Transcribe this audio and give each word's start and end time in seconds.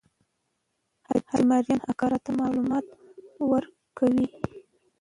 حاجي 1.09 1.41
مریم 1.49 1.79
اکا 1.91 2.05
راته 2.11 2.31
معلومات 2.39 2.85
ورکوي. 3.49 4.25